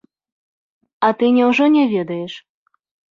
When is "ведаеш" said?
1.93-2.33